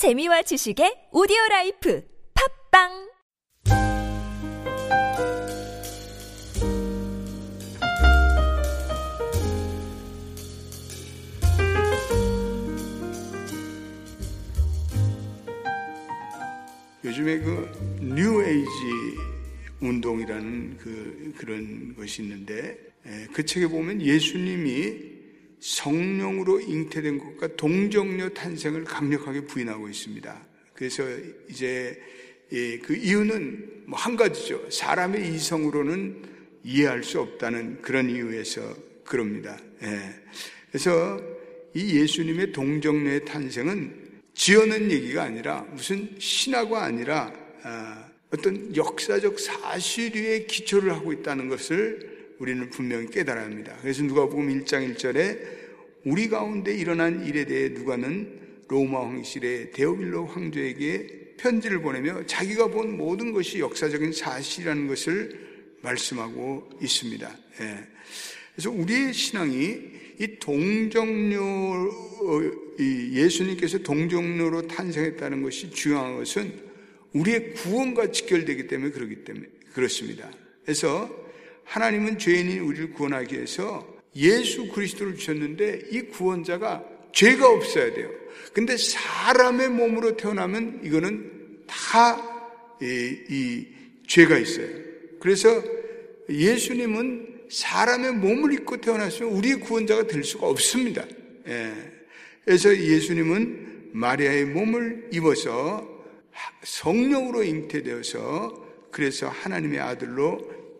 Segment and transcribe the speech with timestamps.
[0.00, 2.88] 재미와 지식의 오디오 life 팟빵!
[17.04, 17.70] 요즘에 그
[18.00, 18.70] 뉴에이지
[19.82, 22.74] 운동이라는 그 그런 것이 있는데
[23.04, 25.09] 에, 그 책에 보면 예수님이
[25.60, 30.46] 성령으로 잉태된 것과 동정녀 탄생을 강력하게 부인하고 있습니다.
[30.74, 31.04] 그래서
[31.48, 32.00] 이제
[32.52, 34.70] 예, 그 이유는 뭐 한 가지죠.
[34.70, 36.22] 사람의 이성으로는
[36.64, 38.62] 이해할 수 없다는 그런 이유에서
[39.04, 39.58] 그럽니다.
[39.82, 40.00] 예.
[40.68, 41.20] 그래서
[41.74, 43.94] 이 예수님의 동정녀의 탄생은
[44.34, 52.34] 지어낸 얘기가 아니라 무슨 신화가 아니라 아, 어떤 역사적 사실 위에 기초를 하고 있다는 것을
[52.38, 53.76] 우리는 분명히 깨달아야 합니다.
[53.82, 55.59] 그래서 누가복음 1장 1절에
[56.04, 63.32] 우리 가운데 일어난 일에 대해 누가는 로마 황실의 데오빌로 황제에게 편지를 보내며 자기가 본 모든
[63.32, 65.50] 것이 역사적인 사실이라는 것을
[65.82, 67.36] 말씀하고 있습니다.
[67.60, 67.78] 예.
[68.54, 69.78] 그래서 우리의 신앙이
[70.20, 71.38] 이 동정녀
[72.78, 76.52] 이 예수님께서 동정녀로 탄생했다는 것이 중요한 것은
[77.12, 80.30] 우리의 구원과 직결되기 때문에 그렇기 때문에 그렇습니다.
[80.62, 81.10] 그래서
[81.64, 88.10] 하나님은 죄인인 우리를 구원하기 위해서 예수 그리스도를 주셨는데 이 구원자가 죄가 없어야 돼요.
[88.52, 93.66] 근데 사람의 몸으로 태어나면 이거는 다 이, 이
[94.06, 94.68] 죄가 있어요.
[95.20, 95.62] 그래서
[96.28, 101.04] 예수님은 사람의 몸을 입고 태어났으면 우리의 구원자가 될 수가 없습니다.
[101.48, 101.72] 예.
[102.44, 105.88] 그래서 예수님은 마리아의 몸을 입어서
[106.62, 110.38] 성령으로 잉태되어서 그래서 하나님의 아들로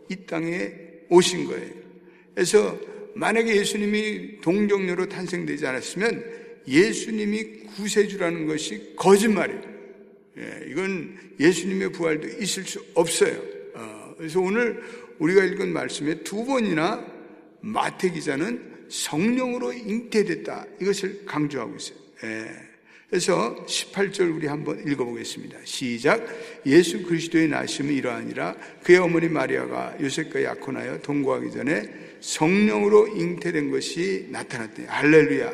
[0.09, 0.72] 이 땅에
[1.09, 1.75] 오신 거예요.
[2.34, 2.78] 그래서
[3.14, 6.25] 만약에 예수님이 동정녀로 탄생되지 않았으면
[6.66, 7.44] 예수님이
[7.77, 9.62] 구세주라는 것이 거짓말이에요.
[10.39, 13.36] 예, 이건 예수님의 부활도 있을 수 없어요.
[13.75, 14.83] 어, 그래서 오늘
[15.19, 17.04] 우리가 읽은 말씀에 두 번이나
[17.60, 20.66] 마태 기자는 성령으로 잉태됐다.
[20.81, 21.99] 이것을 강조하고 있어요.
[22.25, 22.70] 예.
[23.10, 25.59] 그래서 18절 우리 한번 읽어보겠습니다.
[25.65, 26.25] 시작.
[26.65, 34.84] 예수 그리스도의 나심은 이러하니라 그의 어머니 마리아가 요셉과 약혼하여 동거하기 전에 성령으로 잉태된 것이 나타났대.
[34.86, 35.53] 할렐루야.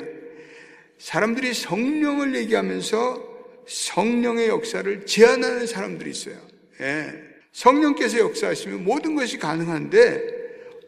[0.99, 6.37] 사람들이 성령을 얘기하면서 성령의 역사를 제한하는 사람들이 있어요.
[6.81, 7.13] 예.
[7.53, 10.37] 성령께서 역사하시면 모든 것이 가능한데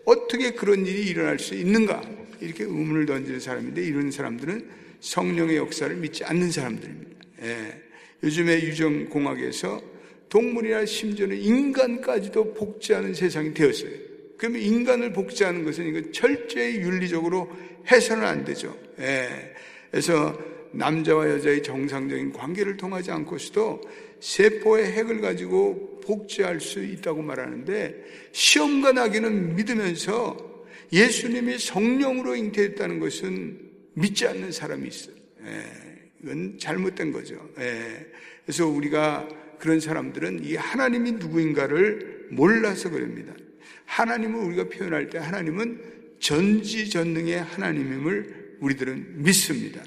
[0.05, 2.03] 어떻게 그런 일이 일어날 수 있는가?
[2.41, 7.11] 이렇게 의문을 던지는 사람인데 이런 사람들은 성령의 역사를 믿지 않는 사람들입니다.
[7.43, 7.83] 예.
[8.23, 9.81] 요즘에 유전공학에서
[10.29, 14.08] 동물이나 심지어는 인간까지도 복제하는 세상이 되었어요.
[14.39, 17.51] 그러면 인간을 복제하는 것은 이거 철저히 윤리적으로
[17.91, 18.75] 해서는 안 되죠.
[19.01, 19.29] 예.
[19.91, 20.39] 그래서
[20.71, 23.81] 남자와 여자의 정상적인 관계를 통하지 않고서도
[24.21, 30.37] 세포의 핵을 가지고 복제할 수 있다고 말하는데 시험과 나기는 믿으면서
[30.93, 33.59] 예수님이 성령으로 잉태했다는 것은
[33.95, 35.17] 믿지 않는 사람이 있어요.
[35.47, 35.63] 예,
[36.23, 37.37] 이건 잘못된 거죠.
[37.59, 38.07] 예,
[38.45, 39.29] 그래서 우리가
[39.59, 43.35] 그런 사람들은 이 하나님이 누구인가를 몰라서 그럽니다.
[43.89, 45.81] 하나님을 우리가 표현할 때 하나님은
[46.21, 49.83] 전지전능의 하나님임을 우리들은 믿습니다.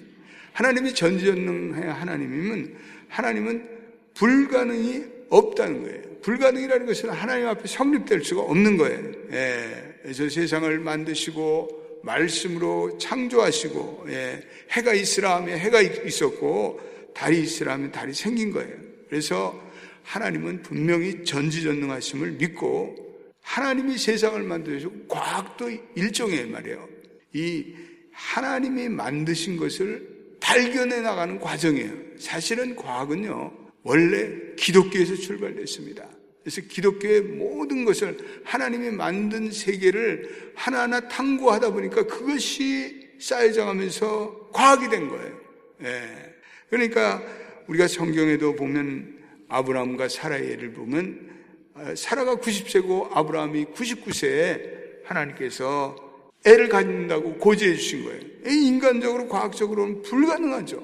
[0.54, 2.76] 하나님이 전지전능의 하나님이면
[3.08, 3.70] 하나님은
[4.16, 6.02] 불가능이 없다는 거예요.
[6.22, 9.12] 불가능이라는 것은 하나님 앞에 성립될 수가 없는 거예요.
[9.32, 14.42] 예, 그래서 세상을 만드시고 말씀으로 창조하시고 예,
[14.72, 16.82] 해가 있으라 하면 해가 있었고
[17.14, 18.76] 달이 있으라 하면 달이 생긴 거예요.
[19.10, 19.62] 그래서
[20.04, 23.11] 하나님은 분명히 전지전능하심을 믿고
[23.52, 26.88] 하나님이 세상을 만드시고 과학도 일종의 말이에요.
[27.34, 27.66] 이
[28.14, 30.08] 하나님이 만드신 것을
[30.40, 31.92] 발견해 나가는 과정이에요.
[32.18, 33.52] 사실은 과학은요,
[33.84, 36.08] 원래 기독교에서 출발됐습니다.
[36.42, 45.38] 그래서 기독교의 모든 것을 하나님이 만든 세계를 하나하나 탐구하다 보니까 그것이 쌓여져가면서 과학이 된 거예요.
[45.84, 46.36] 예.
[46.70, 47.22] 그러니까
[47.68, 49.20] 우리가 성경에도 보면
[49.50, 51.41] 아브라함과 사라의 예를 보면
[51.96, 55.96] 사라가 90세고 아브라함이 99세에 하나님께서
[56.46, 58.22] 애를 갖는다고 고지해 주신 거예요.
[58.46, 60.82] 인간적으로 과학적으로는 불가능하죠.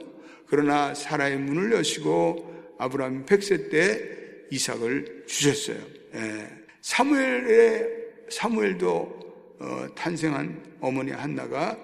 [0.47, 4.17] 그러나 사라의 문을 여시고 아브라함이 100세 때
[4.51, 5.77] 이삭을 주셨어요.
[6.15, 6.47] 예.
[6.81, 7.89] 사무엘의
[8.29, 9.17] 사무엘도
[9.59, 11.77] 어, 탄생한 어머니 한나가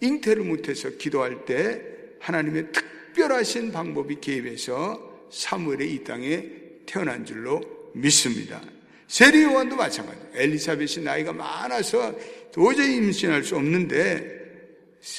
[0.00, 1.82] 잉태를 못해서 기도할 때
[2.20, 6.44] 하나님의 특별하신 방법이 개입해서 사무엘의 이 땅에
[6.86, 8.60] 태어난 줄로 믿습니다.
[9.06, 10.18] 세리 요한도 마찬가지.
[10.34, 12.14] 엘리사벳이 나이가 많아서
[12.52, 14.38] 도저히 임신할 수 없는데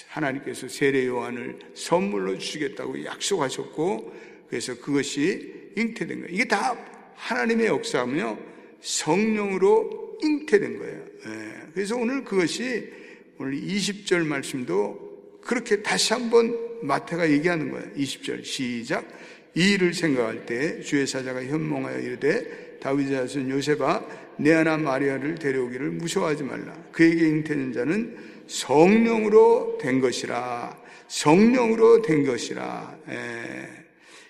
[0.08, 4.14] 하나님께서 세례 요한을 선물로 주시겠다고 약속하셨고
[4.50, 6.34] 그래서 그것이 잉태된 거예요.
[6.34, 6.78] 이게 다
[7.16, 8.38] 하나님의 역사며
[8.82, 11.06] 성령으로 잉태된 거예요.
[11.26, 11.70] 예.
[11.74, 12.92] 그래서 오늘 그것이
[13.38, 17.92] 오늘 20절 말씀도 그렇게 다시 한번 마태가 얘기하는 거예요.
[17.96, 19.08] 20절 시작.
[19.56, 24.06] 이 일을 생각할 때 주의 사자가 현몽하여 이르되 다윗의 자손 요셉아
[24.38, 26.74] 내 하나 마리아를 데려오기를 무서워하지 말라.
[26.92, 28.18] 그에게 잉태된 자는
[28.48, 30.78] 성령으로 된 것이라.
[31.08, 33.00] 성령으로 된 것이라.
[33.10, 33.68] 예.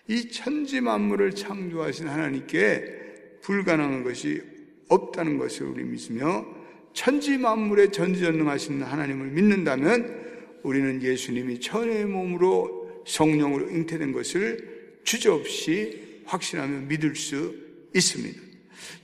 [0.08, 4.42] 이 천지 만물을 창조하신 하나님께 불가능한 것이
[4.88, 6.46] 없다는 것을 우리 믿으며
[6.94, 10.30] 천지 만물의 전지전능하신 하나님을 믿는다면
[10.64, 14.79] 우리는 예수님이 천의 몸으로 성령으로 잉태된 것을
[15.10, 17.56] 주저없이 확신하며 믿을 수
[17.96, 18.40] 있습니다.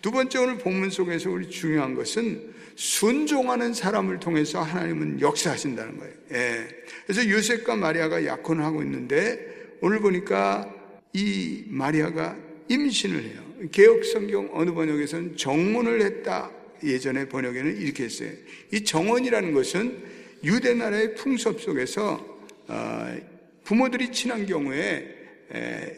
[0.03, 6.13] 두 번째 오늘 본문 속에서 우리 중요한 것은 순종하는 사람을 통해서 하나님은 역사하신다는 거예요.
[6.33, 6.67] 예.
[7.07, 10.71] 그래서 요셉과 마리아가 약혼을 하고 있는데 오늘 보니까
[11.13, 12.37] 이 마리아가
[12.69, 13.41] 임신을 해요.
[13.71, 16.51] 개혁 성경 어느 번역에서는 정문을 했다.
[16.83, 18.29] 예전에 번역에는 이렇게 했어요.
[18.71, 20.03] 이 정원이라는 것은
[20.43, 22.23] 유대 나라의 풍습 속에서
[22.67, 23.17] 어,
[23.63, 25.14] 부모들이 친한 경우에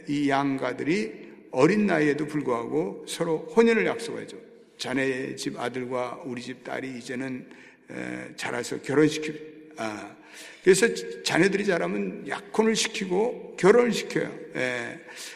[0.08, 4.38] 이 양가들이 어린 나이에도 불구하고 서로 혼인을 약속하죠.
[4.78, 7.48] 자네 집 아들과 우리 집 딸이 이제는
[8.36, 9.34] 자라서 결혼시키,
[9.78, 10.16] 아,
[10.64, 10.88] 그래서
[11.24, 14.32] 자네들이 자라면 약혼을 시키고 결혼을 시켜요.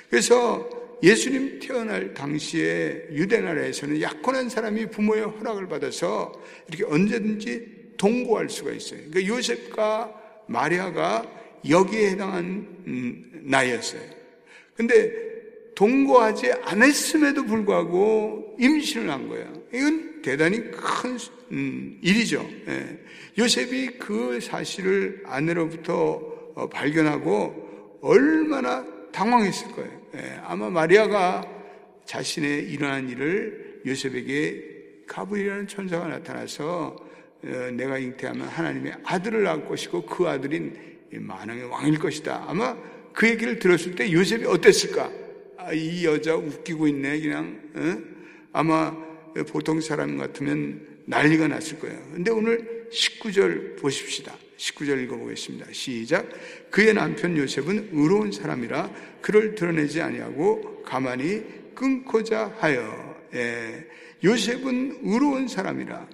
[0.10, 0.70] 그래서
[1.02, 6.34] 예수님 태어날 당시에 유대나라에서는 약혼한 사람이 부모의 허락을 받아서
[6.68, 9.00] 이렇게 언제든지 동거할 수가 있어요.
[9.10, 11.26] 그러니까 요셉과 마리아가
[11.70, 14.02] 여기에 해당한 음, 나이였어요.
[14.76, 15.32] 근데
[15.76, 19.52] 동거하지 않았음에도 불구하고 임신을 한 거예요.
[19.74, 21.18] 이건 대단히 큰
[21.52, 22.48] 음, 일이죠.
[22.68, 23.00] 예.
[23.38, 26.22] 요셉이 그 사실을 아내로부터
[26.56, 30.02] 어, 발견하고 얼마나 당황했을 거예요.
[30.16, 31.44] 예, 아마 마리아가
[32.06, 36.96] 자신의 일어난 일을 요셉에게 가브리라는 천사가 나타나서
[37.44, 42.46] 어, 내가 잉태하면 하나님의 아들을 낳을 것이고 그 아들인 만왕의 왕일 것이다.
[42.48, 42.76] 아마
[43.14, 45.12] 그 얘기를 들었을 때 요셉이 어땠을까?
[45.58, 47.98] 아, 이 여자 웃기고 있네 그냥 어?
[48.54, 48.96] 아마
[49.50, 52.00] 보통 사람 같으면 난리가 났을 거예요.
[52.14, 54.36] 근데 오늘 19절 보십시다.
[54.58, 55.68] 19절 읽어보겠습니다.
[55.72, 56.28] 시작.
[56.70, 58.90] 그의 남편 요셉은 의로운 사람이라
[59.22, 61.44] 그를 드러내지 아니하고 가만히
[61.74, 63.18] 끊고자 하여.
[63.34, 63.88] 예.
[64.24, 66.08] 요셉은 의로운 사람이라.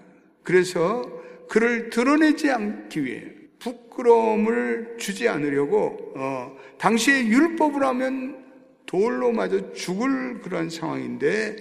[0.44, 1.02] 그래서
[1.50, 8.46] 그를 드러내지 않기 위해 부끄러움을 주지 않으려고 어, 당시의 율법을 하면
[8.86, 11.56] 돌로 맞아 죽을 그런 상황인데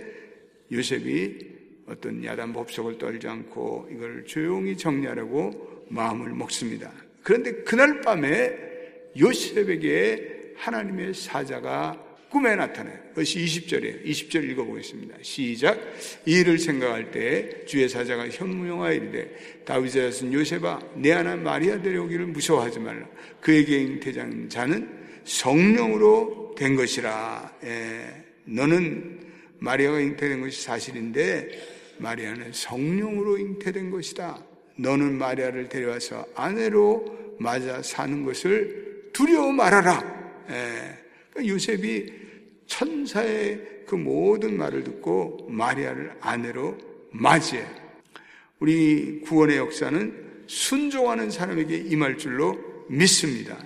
[0.70, 1.56] 요셉이
[1.86, 6.92] 어떤 야단 법석을 떨지 않고 이걸 조용히 정리하려고 마음을 먹습니다.
[7.22, 8.56] 그런데 그날 밤에
[9.18, 12.98] 요셉에게 하나님의 사자가 꿈에 나타나요.
[13.10, 14.04] 그것이 20절이에요.
[14.04, 15.16] 20절 읽어보겠습니다.
[15.22, 15.78] 시작.
[16.26, 22.26] 이 일을 생각할 때 주의 사자가 현무용하여 이르되 다윗의 자손 요셉아 내 하나 마리아 데려오기를
[22.26, 23.06] 무서워하지 말라.
[23.40, 24.88] 그에게 잉태장 자는
[25.24, 27.58] 성령으로 된 것이라.
[27.64, 29.20] 예, 너는
[29.58, 31.48] 마리아가 잉태된 것이 사실인데
[31.98, 34.42] 마리아는 성령으로 잉태된 것이다.
[34.76, 40.44] 너는 마리아를 데려와서 아내로 맞아 사는 것을 두려워 말아라.
[40.50, 40.95] 예.
[41.36, 42.12] 그러니까 요셉이
[42.66, 46.76] 천사의 그 모든 말을 듣고 마리아를 아내로
[47.12, 47.64] 맞이해.
[48.58, 53.56] 우리 구원의 역사는 순종하는 사람에게 임할 줄로 믿습니다.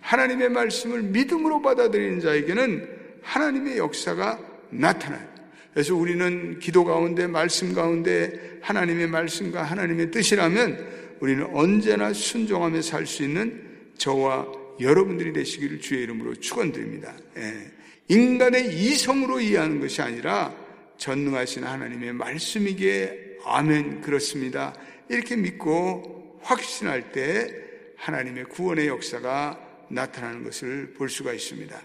[0.00, 2.88] 하나님의 말씀을 믿음으로 받아들이는 자에게는
[3.22, 5.28] 하나님의 역사가 나타나요.
[5.74, 13.22] 그래서 우리는 기도 가운데 말씀 가운데 하나님의 말씀과 하나님의 뜻이라면 우리는 언제나 순종하며 살 수
[13.22, 13.62] 있는
[13.98, 17.14] 저와 여러분들이 되시기를 주의 이름으로 축원드립니다.
[17.36, 17.70] 예.
[18.08, 20.54] 인간의 이성으로 이해하는 것이 아니라
[20.96, 24.74] 전능하신 하나님의 말씀이기에 아멘 그렇습니다.
[25.08, 27.54] 이렇게 믿고 확신할 때
[27.96, 31.80] 하나님의 구원의 역사가 나타나는 것을 볼 수가 있습니다.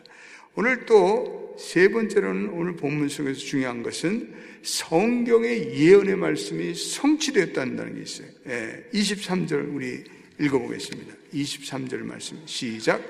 [0.56, 4.34] 오늘 또 세 번째로는 오늘 본문 속에서 중요한 것은
[4.64, 8.28] 성경의 예언의 말씀이 성취되었다는 게 있어요.
[8.48, 10.04] 예, 23절 우리
[10.40, 11.14] 읽어보겠습니다.
[11.34, 13.02] 23절 말씀 시작.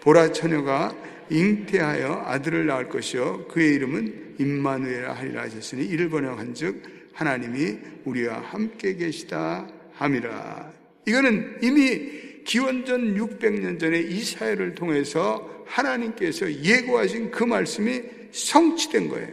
[0.00, 0.96] 보라 처녀가
[1.30, 9.68] 잉태하여 아들을 낳을 것이요 그의 이름은 임마누엘라 하리라 하셨으니 이를 번역한즉 하나님이 우리와 함께 계시다
[9.94, 10.72] 함이라.
[11.06, 19.28] 이거는 이미 기원전 600년 전에 이사야를 통해서 하나님께서 예고하신 그 말씀이 성취된 거예요.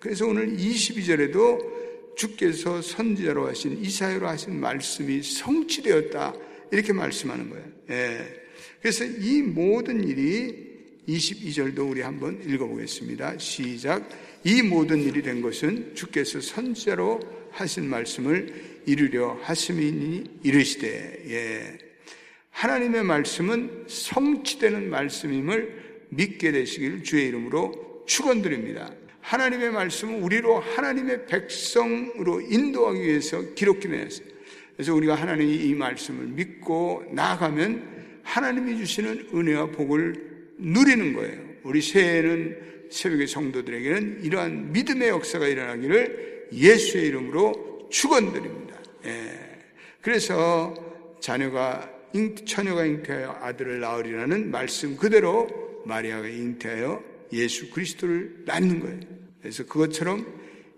[0.00, 6.34] 그래서 오늘 22절에도 주께서 선지자로 하신 이사야로 하신 말씀이 성취되었다.
[6.72, 7.64] 이렇게 말씀하는 거예요.
[7.90, 8.42] 예.
[8.80, 10.72] 그래서 이 모든 일이
[11.06, 13.38] 22절도 우리 한번 읽어보겠습니다.
[13.38, 14.08] 시작.
[14.44, 17.20] 이 모든 일이 된 것은 주께서 선지자로
[17.52, 21.78] 하신 말씀을 이루려 하심이니 이르시되, 예.
[22.50, 28.92] 하나님의 말씀은 성취되는 말씀임을 믿게 되시길 주의 이름으로 축원드립니다.
[29.20, 34.32] 하나님의 말씀은 우리로 하나님의 백성으로 인도하기 위해서 기록되었어요.
[34.76, 40.14] 그래서 우리가 하나님이 이 말씀을 믿고 나아가면 하나님이 주시는 은혜와 복을
[40.58, 41.40] 누리는 거예요.
[41.64, 48.76] 우리 새해에는 새벽의 성도들에게는 이러한 믿음의 역사가 일어나기를 예수의 이름으로 축원드립니다.
[49.06, 49.38] 예.
[50.00, 50.74] 그래서
[51.20, 51.90] 자녀가
[52.44, 55.48] 처녀가 잉태하여 아들을 낳으리라는 말씀 그대로
[55.86, 57.02] 마리아가 잉태하여
[57.32, 59.00] 예수 그리스도를 낳는 거예요.
[59.40, 60.26] 그래서 그것처럼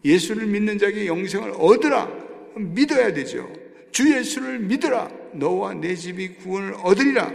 [0.05, 2.09] 예수를 믿는 자에게 영생을 얻으라
[2.57, 3.51] 믿어야 되죠.
[3.95, 7.33] 주 예수를 믿으라 너와 내 집이 구원을 얻으리라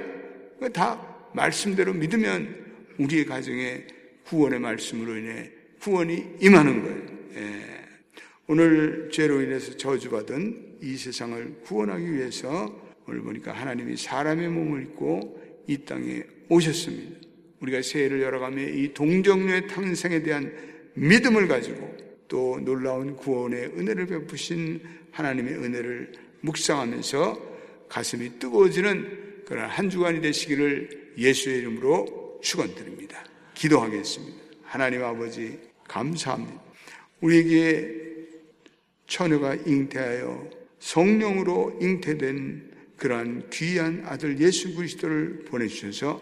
[0.73, 2.53] 다 말씀대로 믿으면
[2.97, 3.87] 우리의 가정에
[4.25, 5.49] 구원의 말씀으로 인해
[5.79, 7.01] 구원이 임하는 거예요.
[7.37, 7.61] 예.
[8.47, 15.77] 오늘 죄로 인해서 저주받은 이 세상을 구원하기 위해서 오늘 보니까 하나님이 사람의 몸을 입고 이
[15.85, 17.21] 땅에 오셨습니다.
[17.61, 20.53] 우리가 새해를 열어가며 이 동정녀의 탄생에 대한
[20.95, 21.95] 믿음을 가지고
[22.27, 27.49] 또 놀라운 구원의 은혜를 베푸신 하나님의 은혜를 묵상하면서
[27.89, 33.23] 가슴이 뜨거워지는 그런 한 주간이 되시기를 예수의 이름으로 축원드립니다.
[33.55, 34.37] 기도하겠습니다.
[34.63, 36.61] 하나님 아버지 감사합니다.
[37.21, 38.09] 우리에게
[39.07, 46.21] 처녀가 잉태하여 성령으로 잉태된 그러한 귀한 아들 예수 그리스도를 보내주셔서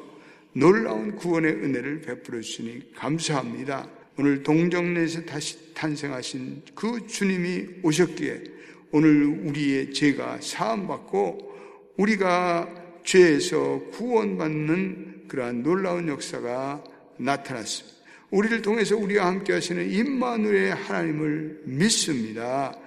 [0.53, 3.89] 놀라운 구원의 은혜를 베풀어 주시니 감사합니다.
[4.17, 8.56] 오늘 동정내에서 다시 탄생하신 그 주님이 오셨기에
[8.91, 11.57] 오늘 우리의 죄가 사함받고
[11.97, 16.83] 우리가 죄에서 구원받는 그러한 놀라운 역사가
[17.17, 17.97] 나타났습니다.
[18.29, 22.77] 우리를 통해서 우리와 함께 하시는 임마누의 하나님을 믿습니다.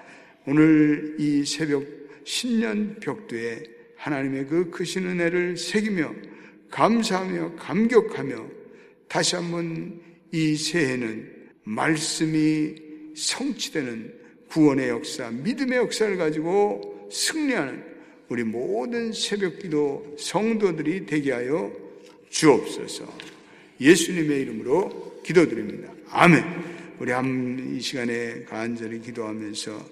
[0.46, 1.84] 오늘 이 새벽
[2.24, 3.62] 신년 벽두에
[3.96, 6.14] 하나님의 그 크신 은혜를 새기며
[6.70, 8.46] 감사하며 감격하며
[9.08, 10.00] 다시 한번
[10.32, 11.30] 이 새해는
[11.64, 12.74] 말씀이
[13.16, 14.19] 성취되는
[14.50, 17.84] 구원의 역사, 믿음의 역사를 가지고 승리하는
[18.28, 21.72] 우리 모든 새벽 기도 성도들이 되게 하여
[22.28, 23.06] 주옵소서.
[23.80, 25.92] 예수님의 이름으로 기도드립니다.
[26.10, 26.44] 아멘.
[26.98, 29.88] 우리 한 이 시간에 간절히 기도하면서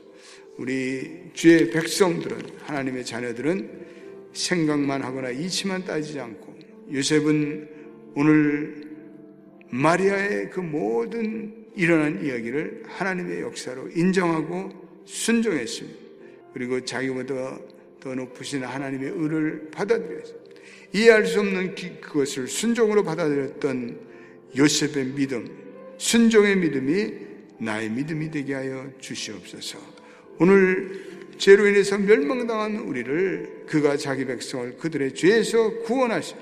[0.59, 3.87] 우리 주의 백성들은 하나님의 자녀들은
[4.35, 6.55] 생각만 하거나 이치만 따지지 않고
[6.93, 7.69] 요셉은
[8.15, 8.91] 오늘
[9.71, 14.71] 마리아의 그 모든 일어난 이야기를 하나님의 역사로 인정하고
[15.05, 15.99] 순종했습니다.
[16.53, 17.59] 그리고 자기보다
[18.01, 20.49] 더 높으신 하나님의 의를 받아들였습니다.
[20.93, 23.97] 이해할 수 없는 그것을 순종으로 받아들였던
[24.57, 25.49] 요셉의 믿음,
[25.99, 27.15] 순종의 믿음이
[27.61, 29.79] 나의 믿음이 되게 하여 주시옵소서.
[30.41, 31.07] 오늘
[31.39, 36.35] 죄로 인해서 멸망당한 우리를 그가 자기 백성을 그들의 죄에서 구원하시.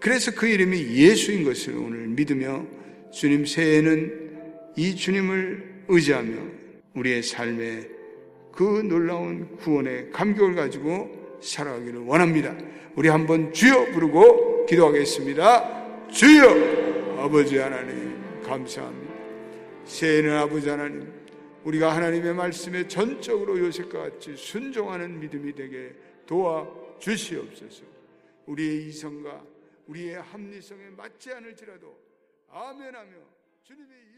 [0.00, 2.66] 그래서 그 이름이 예수인 것을 오늘 믿으며
[3.12, 4.21] 주님 새해에는
[4.76, 6.42] 이 주님을 의지하며
[6.94, 7.88] 우리의 삶에
[8.52, 12.56] 그 놀라운 구원의 감격을 가지고 살아가기를 원합니다.
[12.94, 16.08] 우리 한번 주여 부르고 기도하겠습니다.
[16.08, 19.12] 주여 아버지 하나님 감사합니다.
[19.84, 21.12] 새해는 아버지 하나님
[21.64, 25.94] 우리가 하나님의 말씀에 전적으로 요셉과 같이 순종하는 믿음이 되게
[26.26, 27.84] 도와 주시옵소서.
[28.46, 29.44] 우리의 이성과
[29.86, 31.98] 우리의 합리성에 맞지 않을지라도
[32.50, 33.12] 아멘하며
[33.62, 34.11] 주님의